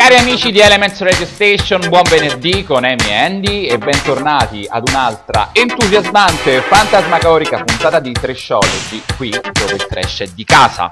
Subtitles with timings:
[0.00, 4.88] Cari amici di Elements Radio Station, buon venerdì con Amy e Andy e bentornati ad
[4.88, 10.90] un'altra entusiasmante fantasmagorica puntata di Trashology, qui dove il trash è di casa.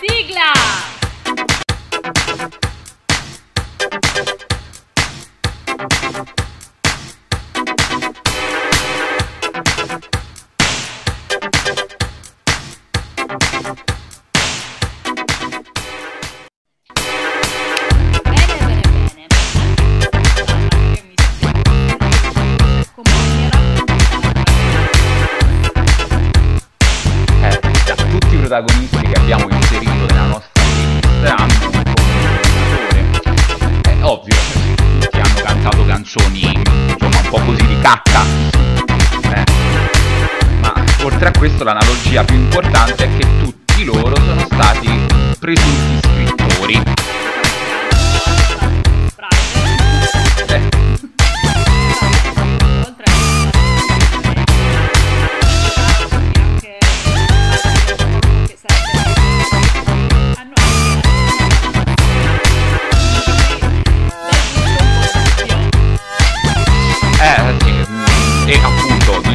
[0.00, 0.50] Sigla!
[28.48, 30.62] Protagonisti che abbiamo inserito nella nostra
[31.60, 31.90] comune
[33.82, 34.34] È ovvio,
[34.98, 36.54] tutti hanno cantato canzoni,
[36.88, 38.22] insomma, un po' così di cacca.
[39.34, 39.44] Eh.
[40.60, 40.72] Ma
[41.02, 45.06] oltre a questo l'analogia più importante è che tutti loro sono stati
[45.38, 46.82] presunti scrittori.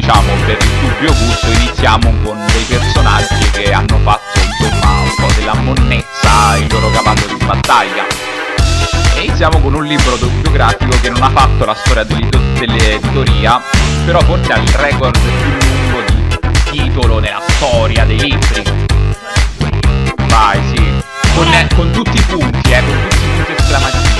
[0.04, 5.32] Diciamo per il dubbio gusto iniziamo con dei personaggi che hanno fatto insomma un po'
[5.34, 8.04] della monnezza il loro cavallo di battaglia.
[9.14, 13.62] E iniziamo con un libro biografico che non ha fatto la storia dell'edito- dell'editoria,
[14.04, 18.62] però forse ha il record più lungo di titolo nella storia dei libri.
[20.26, 21.02] Vai, sì.
[21.34, 24.13] Con, con tutti i punti, eh, con tutti i punti esclamativi.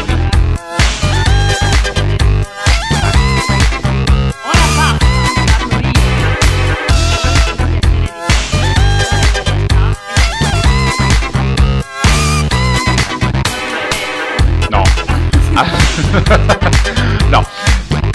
[17.29, 17.47] no.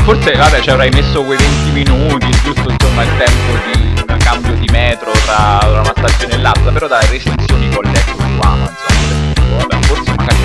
[0.03, 4.53] Forse vabbè ci avrai messo quei 20 minuti, giusto insomma il tempo di un cambio
[4.55, 9.33] di metro tra, una stazione e l'altra, però dalle recensioni che ho letto su Amazon,
[9.57, 10.37] vabbè, forse magari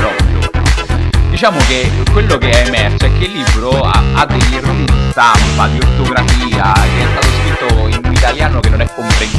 [0.00, 0.50] giorno.
[1.28, 5.10] Diciamo che quello che è emerso è che il libro ha, ha degli errori di
[5.10, 9.33] stampa, di ortografia, che è stato scritto in un italiano che non è comprensibile.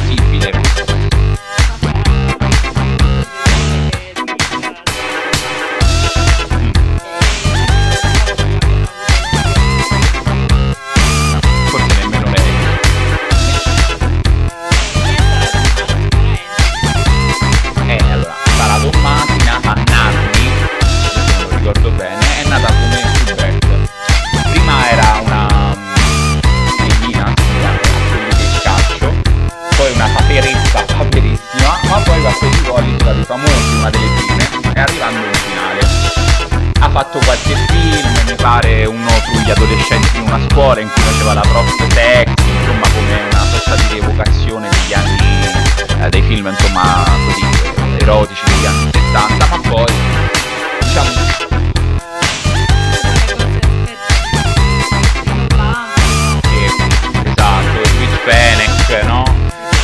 [40.66, 46.04] Scuola in cui faceva la prof sexy, insomma come una sorta di rievocazione degli anni,
[46.04, 47.46] eh, dei film insomma così
[48.00, 49.94] erotici degli anni 70, ma poi
[50.80, 51.54] diciamo esatto?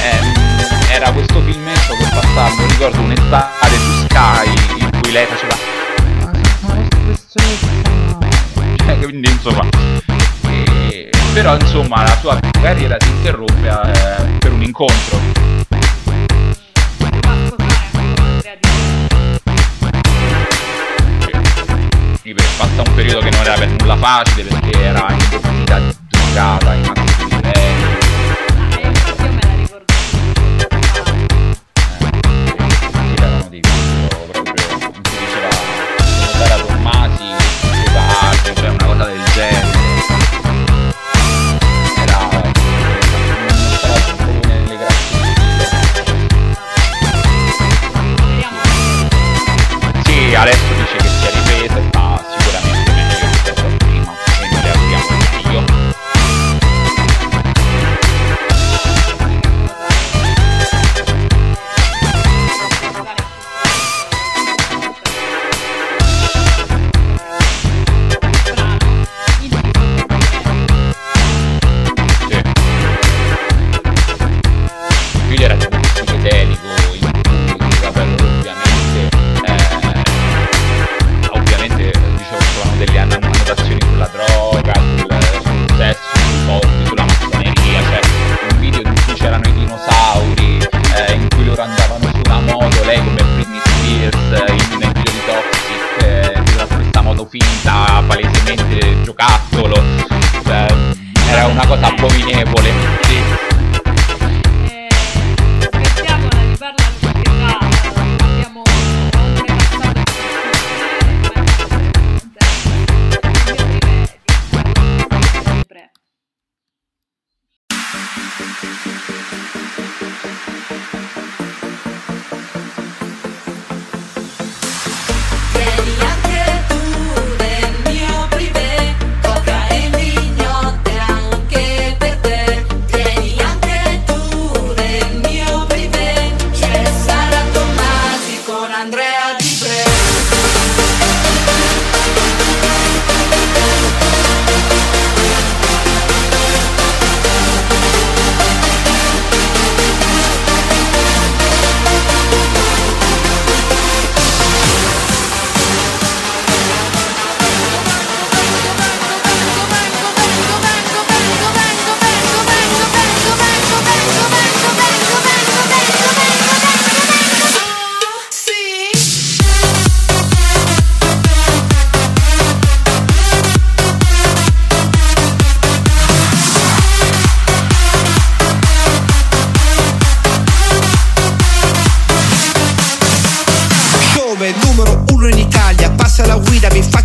[0.02, 0.34] Ehm,
[0.90, 5.51] era questo filmetto che passava, non ricordo, un'estate su Sky in cui lei faceva
[11.52, 15.20] però insomma la sua carriera si interrompe eh, per un incontro
[22.22, 26.74] Sì, passa un periodo che non era per nulla facile perché era in identità giocata
[26.76, 27.11] in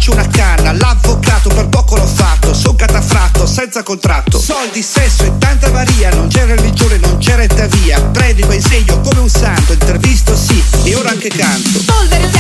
[0.06, 4.38] faccio una canna, l'avvocato per poco l'ho fatto, sono catafratto, senza contratto.
[4.38, 8.00] Soldi, sesso e tanta varia, non c'è religione, non c'è retta via.
[8.00, 11.80] Predico e insegno come un santo, intervisto sì, e ora anche canto.
[11.84, 12.30] Polvere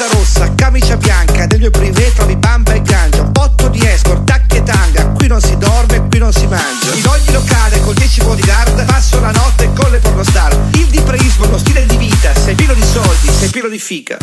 [0.00, 4.56] camicia rossa, camicia bianca, del mio privé trovi bamba e ganja, botto di escort, tacchi
[4.56, 6.94] e tanga, qui non si dorme, qui non si mangia.
[6.94, 10.56] In ogni locale col 10 bodyguard passo la notte con le pornostar.
[10.72, 14.16] Il dipreismo, lo stile di vita, sei pieno di soldi, sei pieno di figa.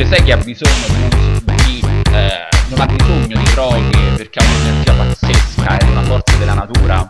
[0.00, 1.08] cioè sai che ha bisogno
[1.44, 6.54] di, eh, non ha bisogno di droghe perché ha un'energia pazzesca, è una forza della
[6.54, 7.06] natura.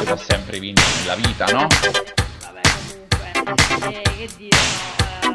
[0.00, 1.66] Si può sempre vincere nella vita no?
[2.40, 3.32] Vabbè, comunque,
[3.92, 4.56] eh, che dire,
[5.22, 5.30] no,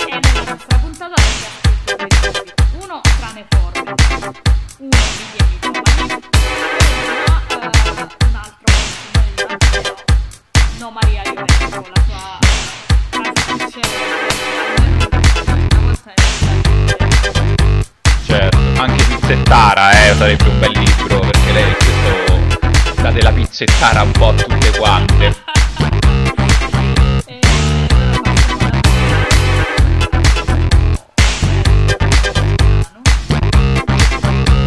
[0.00, 2.54] eh, è nella nostra puntata perché ha scritto.
[2.82, 3.94] Uno, Strane forme,
[4.78, 6.20] uno, Milioni giovani,
[6.78, 8.74] e una, eh, un altro,
[10.78, 12.38] No Maria io vengo, la sua
[13.10, 14.34] frase celebre,
[15.46, 16.28] una volta nel
[18.26, 22.19] certo anche Pizzettara eh, sarebbe un bel libro perché lei questo
[23.00, 25.34] dà della pizzettara un po' tutte quante.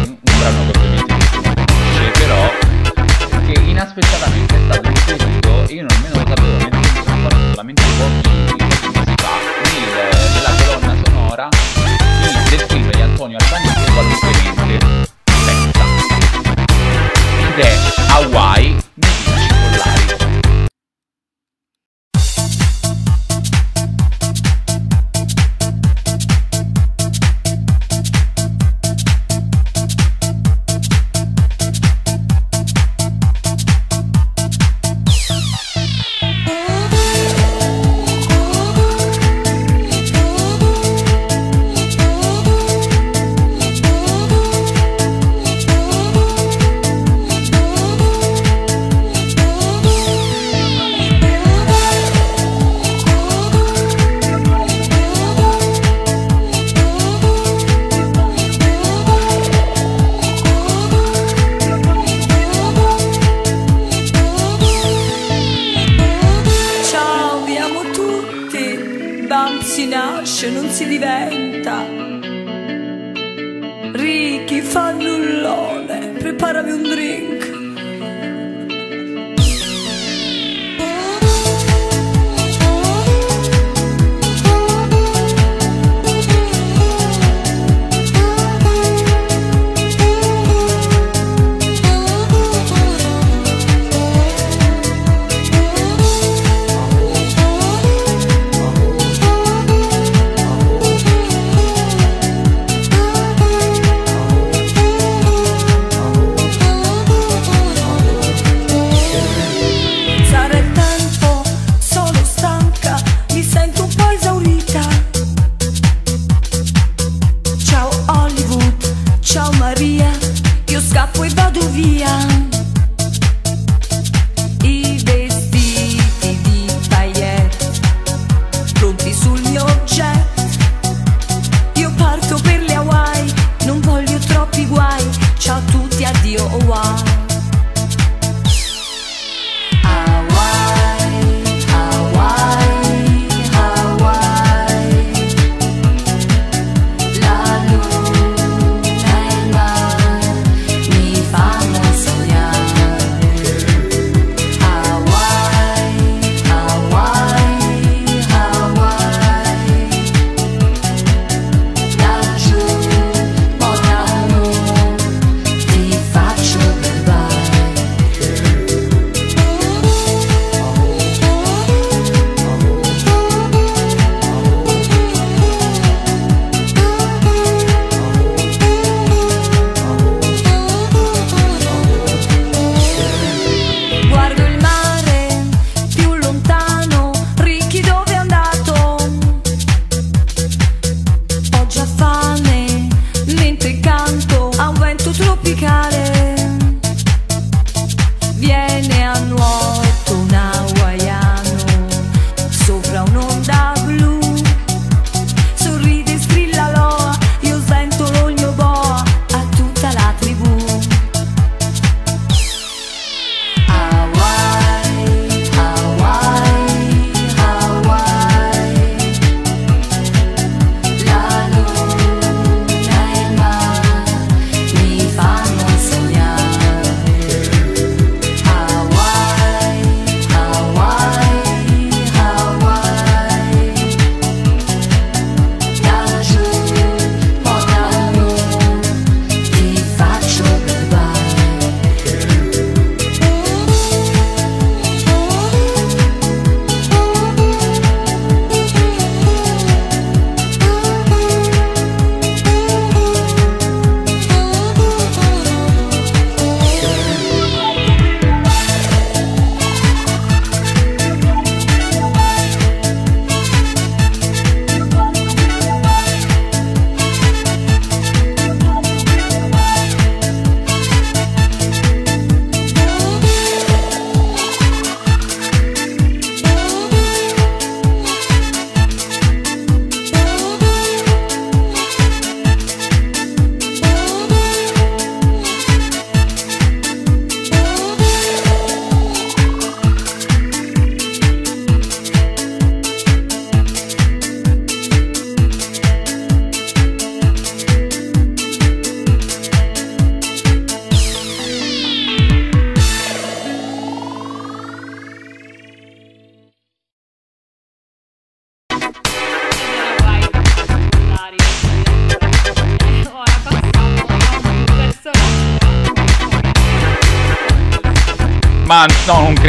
[0.04, 2.50] Un brano che ovviamente nessuno conosce però
[3.46, 8.30] che inaspettatamente è stato inserito io nemmeno lo sapevo nel senso ancora solamente pochi,
[8.64, 14.63] mesi fa nel- nella colonna sonora di- del film di Antonio Albanese qualunquemente pensa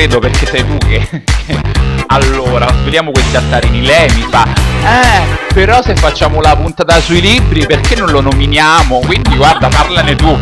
[0.06, 1.24] credo perché sei tu che...
[2.08, 3.82] Allora, sveliamo questi altarini.
[3.84, 4.46] Lei mi fa...
[4.46, 9.00] Eh, però se facciamo la puntata sui libri, perché non lo nominiamo?
[9.00, 10.40] Quindi guarda, parlane tu.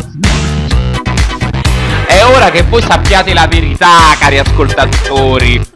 [2.06, 5.73] È ora che voi sappiate la verità, cari ascoltatori.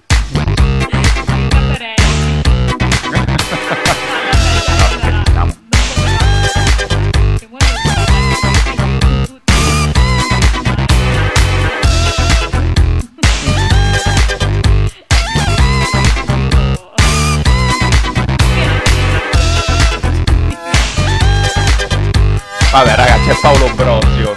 [22.77, 24.35] Vabbè ragazzi, è Paolo Brosio.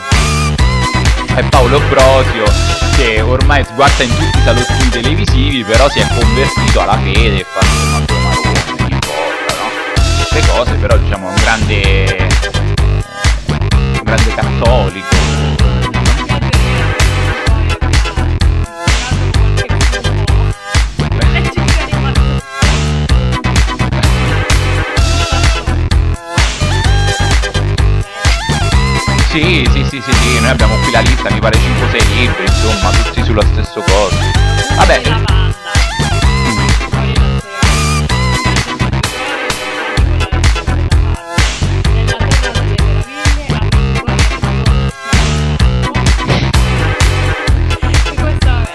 [1.34, 2.44] È Paolo Brosio
[2.96, 7.44] che ormai sguarda in tutti i salottini televisivi, però si è convertito alla fede e
[7.44, 9.70] fa insomma due marone, non importa, no?
[10.26, 12.28] Queste cose, però diciamo è un grande.
[13.68, 15.19] un grande cattolico.
[29.30, 32.90] Sì, sì, sì, sì, sì, noi abbiamo qui la lista, mi pare 5-6 libri, insomma,
[32.90, 34.16] tutti sullo stesso coso.
[34.74, 35.02] Vabbè,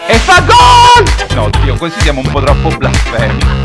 [0.07, 1.35] e fa gol!
[1.35, 3.64] No, Dio, così siamo un po' troppo blasfemi.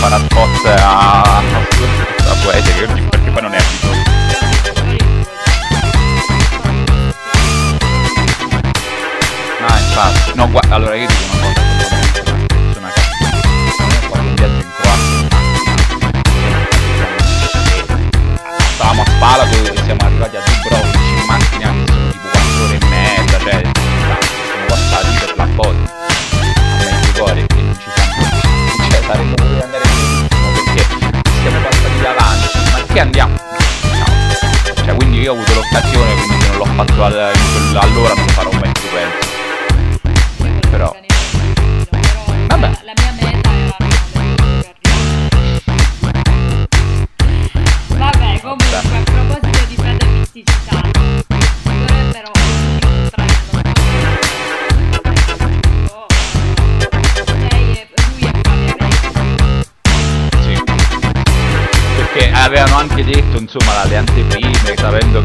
[0.00, 4.08] Farà, spot a, a, a poete, che oggi- perché poi non è abituato.
[9.66, 11.39] Ah, infatti, no, guarda, allora io dico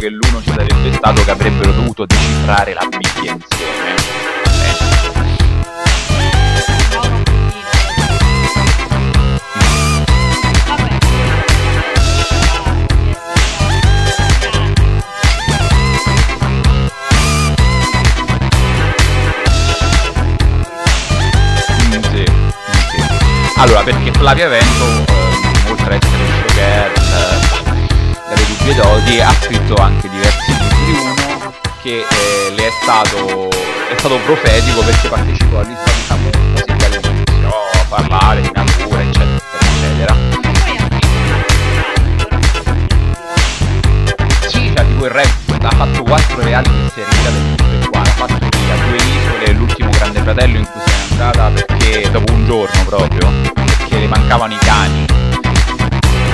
[0.05, 4.03] che l'uno ci sarebbe stato, che avrebbero dovuto decifrare la Bibbia insieme.
[23.57, 24.94] Allora, perché Flavia Vento,
[28.73, 30.99] doti, ha scritto anche diversi libri.
[30.99, 31.13] Uno
[31.81, 37.49] che eh, le è stato, è stato profetico perché partecipò all'Isola di Samuno, sin dall'inizio,
[37.73, 40.15] a parlare di natura, eccetera, eccetera.
[44.47, 48.01] Sì, cioè tipo il re ha fatto quattro reali si è ritirata in tutte qua,
[48.01, 52.31] ha fatto via due isole l'ultimo grande fratello in cui se n'è andata perché dopo
[52.33, 55.34] un giorno proprio, perché le mancavano i cani.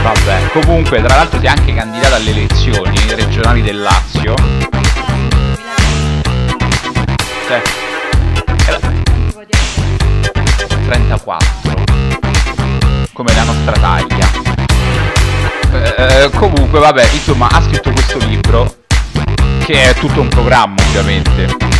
[0.04, 4.34] Vabbè, comunque tra l'altro si è anche candidata alle elezioni regionali del Lazio.
[7.48, 7.62] Cioè,
[8.66, 8.80] era
[10.86, 11.50] 34
[13.14, 14.28] come la nostra taglia.
[15.74, 18.78] Eh, comunque, vabbè, insomma, ha scritto questo libro
[19.64, 21.70] che è tutto un programma, ovviamente.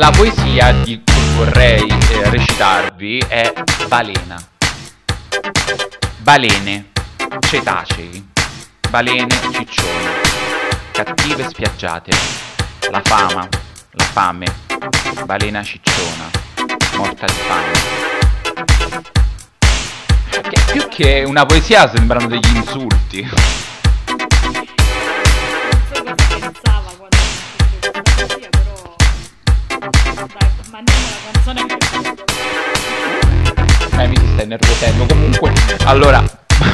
[0.00, 3.52] La poesia di cui vorrei eh, recitarvi è
[3.86, 4.42] Balena.
[6.16, 6.86] Balene,
[7.40, 8.26] cetacei,
[8.88, 10.08] balene, ciccioni.
[10.92, 12.12] cattive spiaggiate,
[12.90, 13.46] la fama,
[13.90, 14.46] la fame,
[15.26, 16.30] balena cicciona,
[16.96, 17.72] morta di fame.
[20.30, 23.28] Che più che una poesia sembrano degli insulti.
[33.98, 35.06] Eh, mi si sta innervosendo.
[35.06, 35.52] Comunque,
[35.84, 36.22] allora,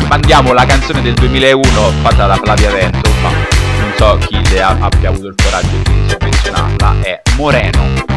[0.09, 1.65] mandiamo la canzone del 2001
[2.03, 7.01] fatta da Flavia Vento, ma non so chi le abbia avuto il coraggio di sovvenzionarla,
[7.01, 8.16] è Moreno.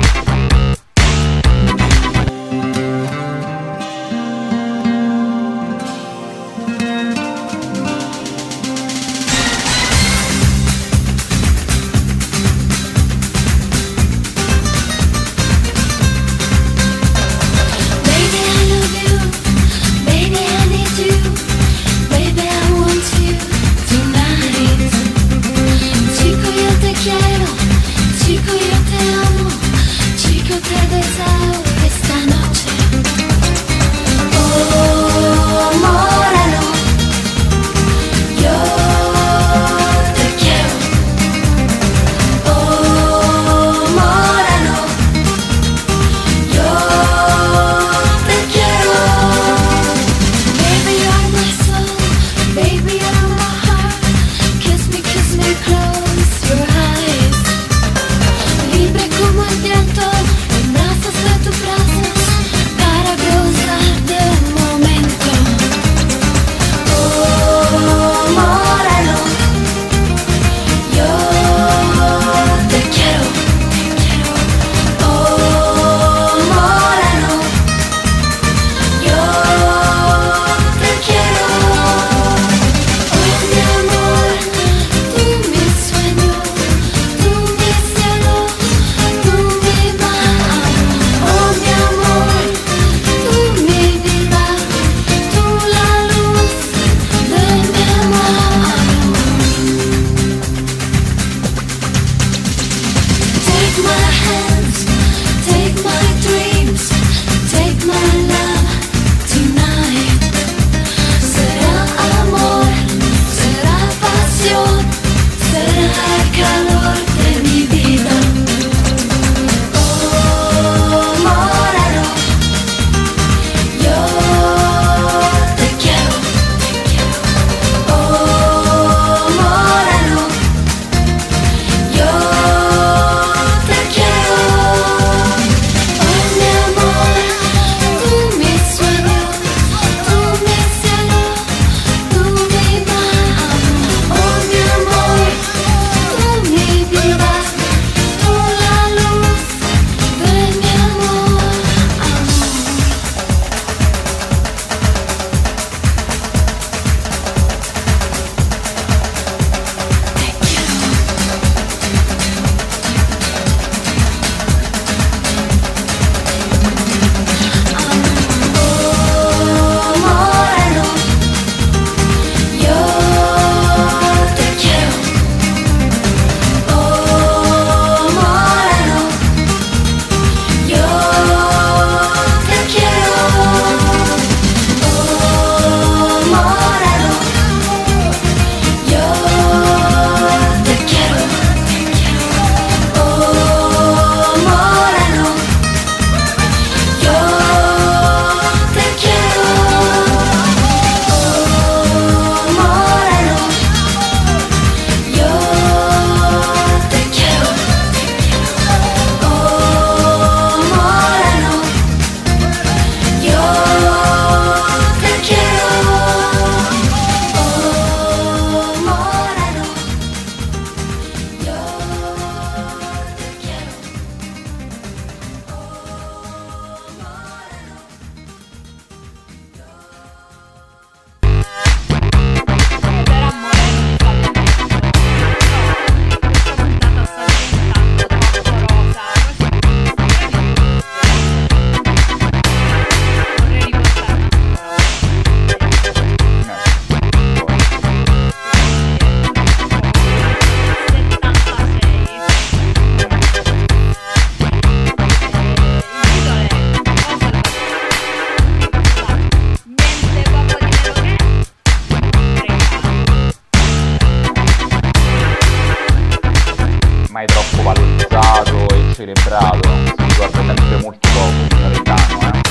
[268.99, 272.41] Cerebrato, si ricorda sempre molto poco il Minoretano, eh.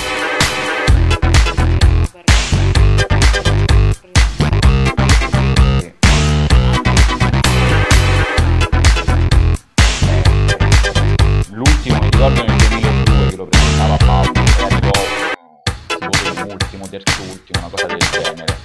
[11.51, 14.91] L'ultimo mi ricordo nel 2002 che lo presentava Paolo, e arrivò
[15.87, 18.57] tipo penultimo, terzo ultimo, una cosa del genere.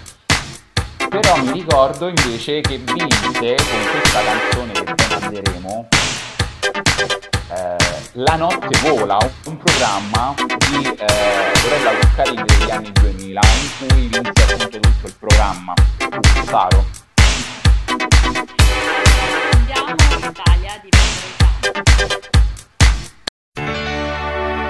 [1.10, 5.88] Però mi ricordo invece che vinse con questa canzone che poi manderemo
[7.54, 7.76] eh,
[8.14, 14.44] La notte vola, un, programma di eh, Lorella Cuccarini degli anni 2000 in cui vinse
[14.44, 15.74] appunto tutto il programma.
[16.46, 16.86] Saro.
[19.52, 20.90] Andiamo in Italia di.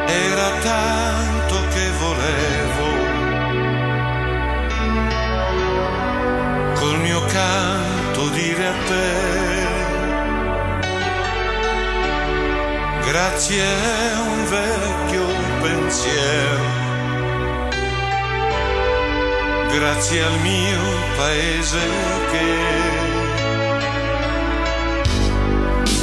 [0.05, 2.87] Era tanto che volevo
[6.75, 9.52] col mio canto dire a te
[13.05, 15.25] grazie a un vecchio
[15.61, 16.81] pensiero.
[19.71, 20.81] Grazie al mio
[21.17, 21.79] paese
[22.31, 22.45] che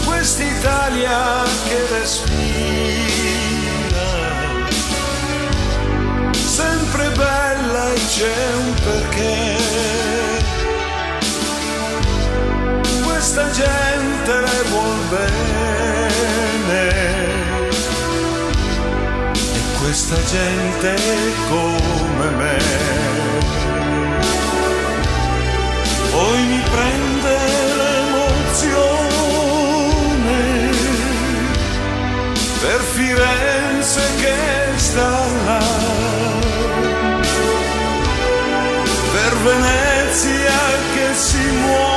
[0.04, 2.18] quest'Italia che respira,
[6.32, 9.58] sempre bella e c'è un perché.
[13.04, 15.69] Questa gente le vuol bene
[19.90, 20.94] questa gente
[21.48, 22.58] come me.
[26.12, 27.36] Poi mi prende
[27.80, 28.38] l'emozione
[32.60, 34.38] per Firenze che
[34.76, 35.10] sta
[35.44, 35.64] là,
[39.12, 40.58] per Venezia
[40.94, 41.89] che si muove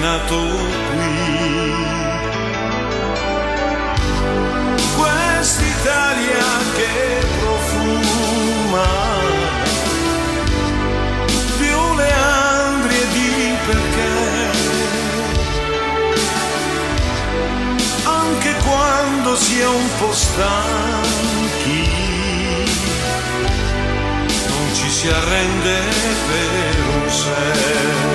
[0.00, 0.40] nato
[0.90, 1.86] qui.
[4.96, 8.86] Quest'Italia che profuma
[11.58, 14.12] di oleandri e di perché
[18.04, 21.88] anche quando si è un po' stanchi,
[24.48, 25.80] non ci si arrende
[26.28, 28.07] per un sé.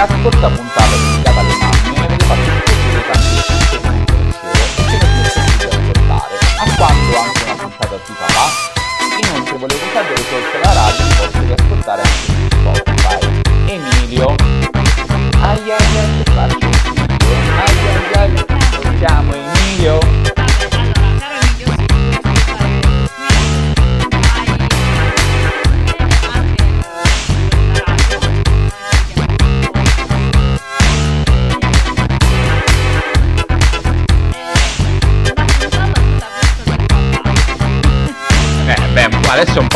[0.00, 1.17] Andy, nella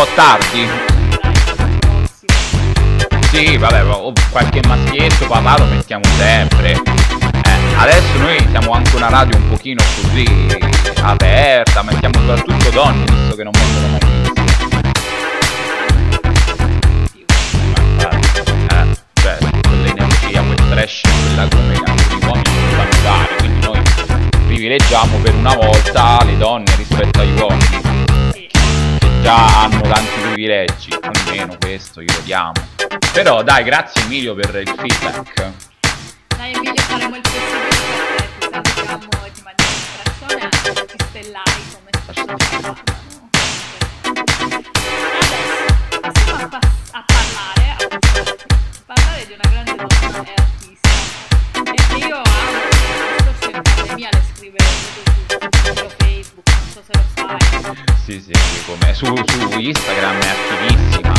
[0.05, 0.69] po' tardi.
[3.31, 6.73] Sì, vabbè, oh, qualche maschietto papà lo mettiamo sempre.
[6.73, 10.27] Eh, adesso noi siamo anche una radio un pochino così
[11.03, 14.01] aperta, mettiamo soprattutto donne, visto che non mettono mai
[18.75, 18.97] eh,
[21.13, 23.83] quella come alcuni uomini non sanno dare, quindi noi
[24.47, 27.82] privilegiamo per una volta le donne rispetto agli uomini
[29.23, 32.53] già hanno tanti privilegi, almeno questo io lo diamo.
[33.13, 35.53] Però dai, grazie Emilio per il feedback.
[36.37, 37.69] Dai Emilio, faremo il possibile
[38.17, 40.49] perché ti salutiamo e ti mandiamo un abbraccione a
[42.75, 42.92] tutti.
[58.05, 58.33] Sim, sim,
[58.67, 61.12] começa o, o Instagram é ativíssimo.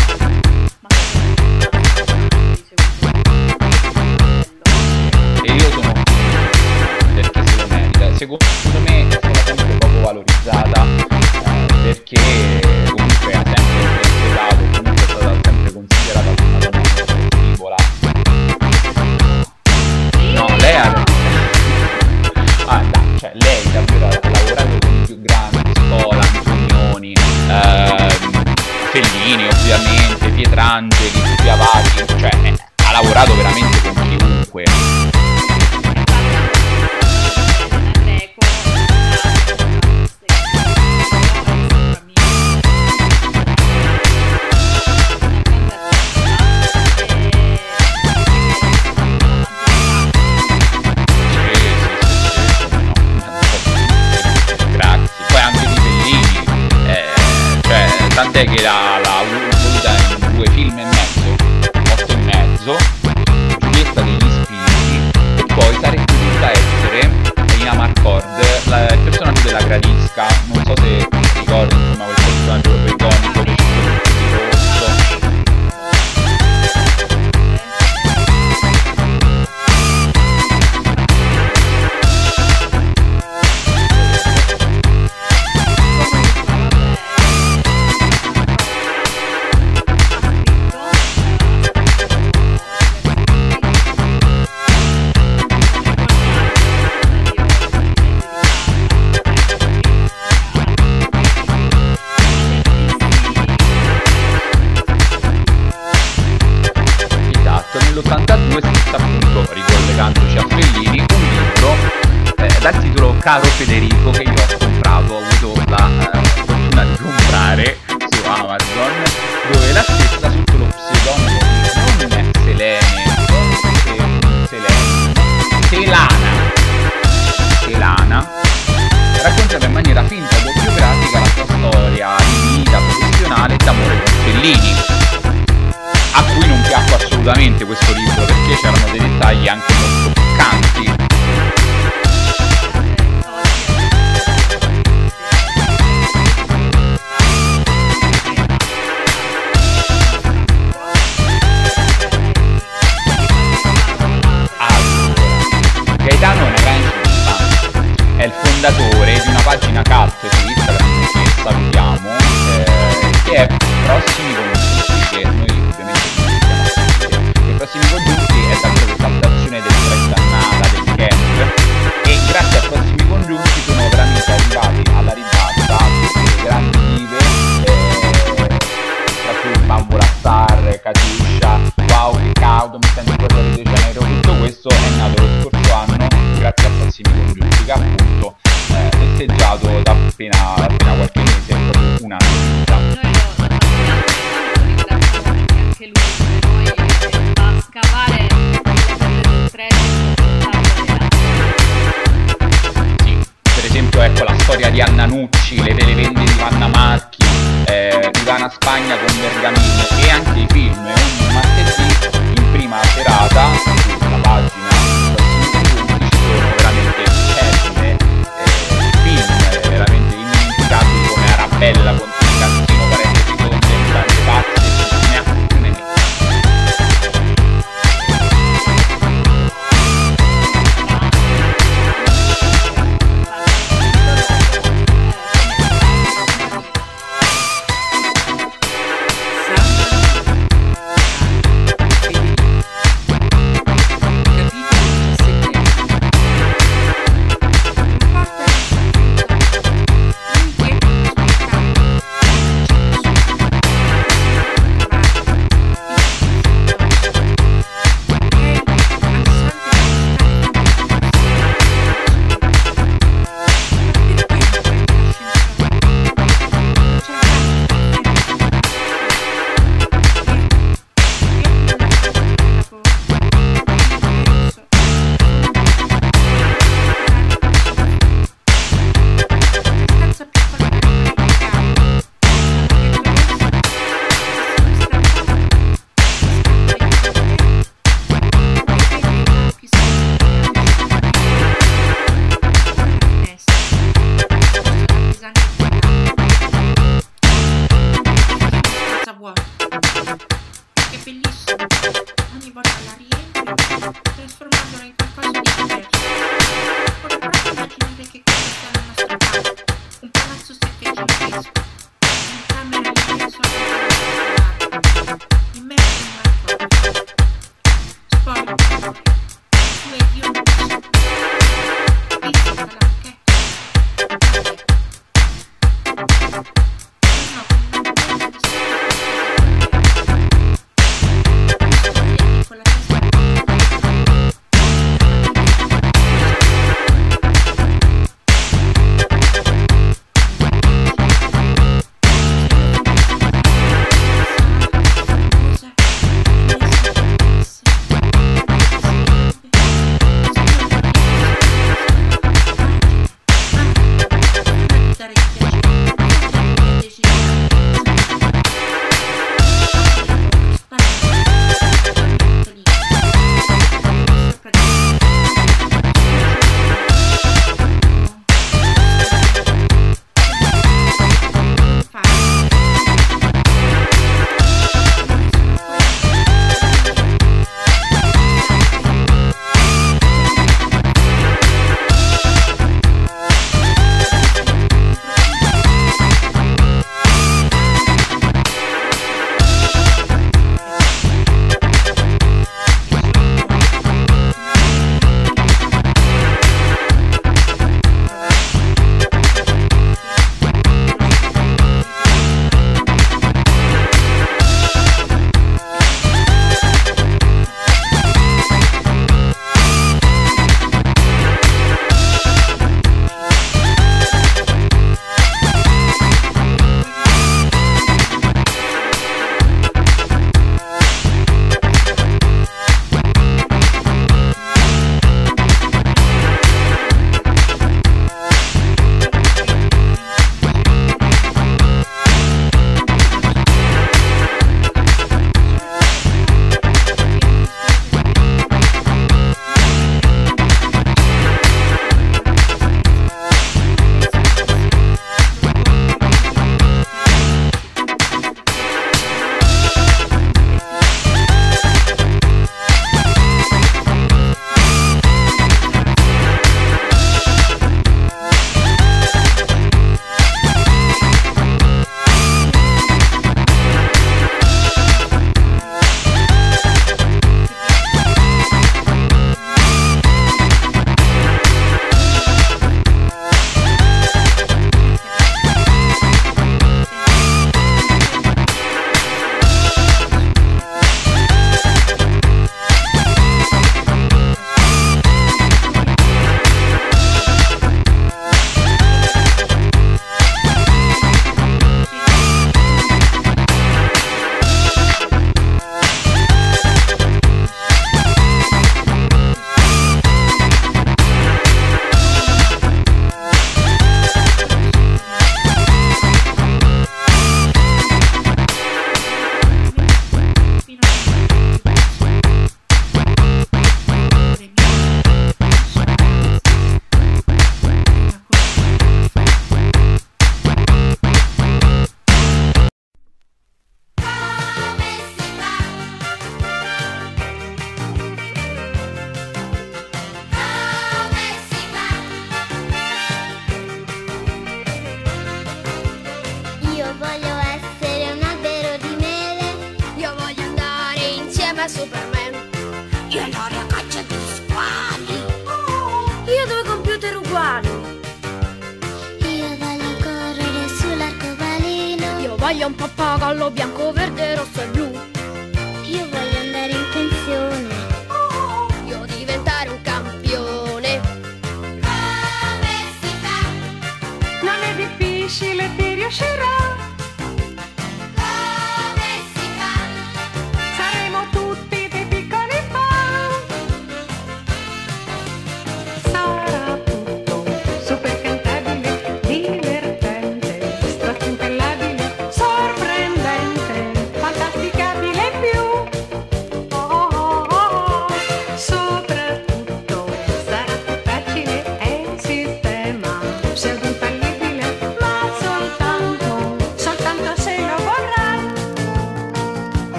[184.64, 185.23] 做。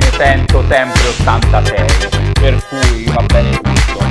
[0.00, 4.08] ne sento sempre 86, per cui va bene tutto.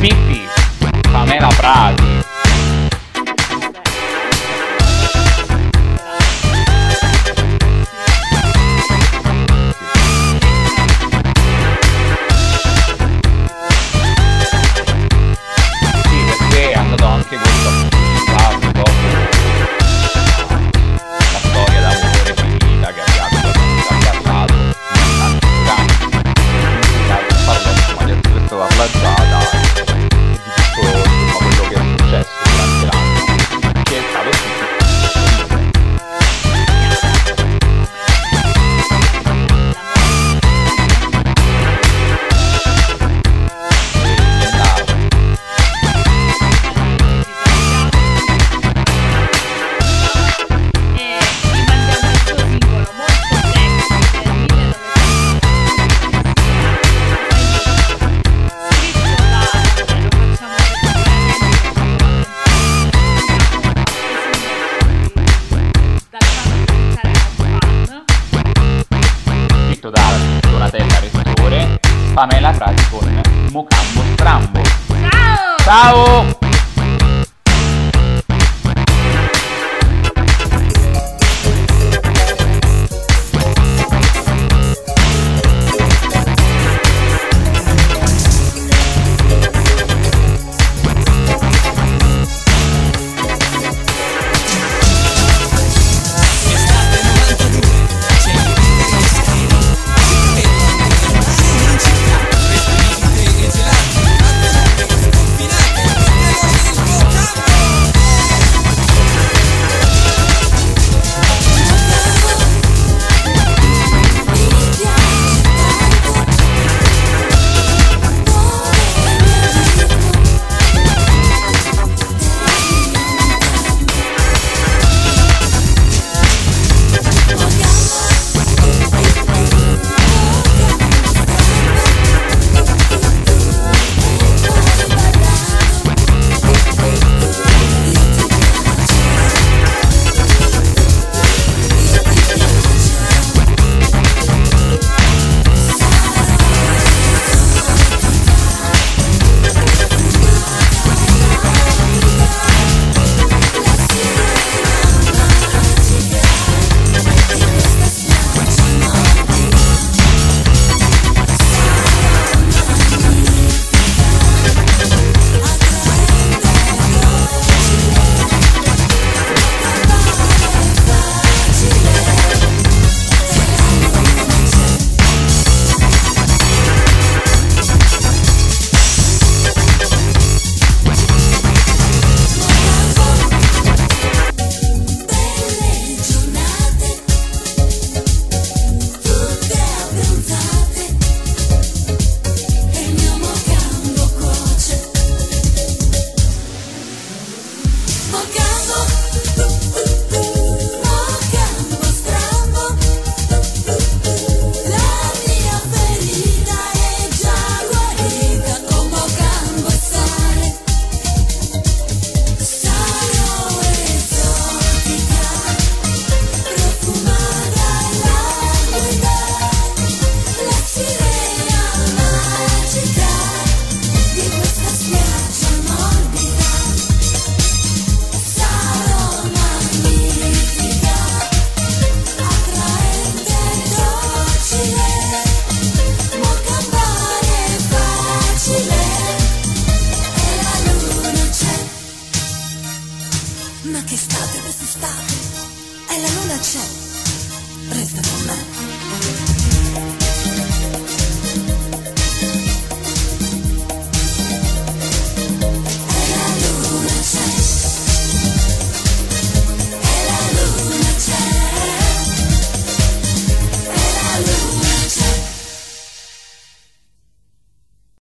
[0.00, 0.46] Pippi,
[1.10, 2.03] Pamela frase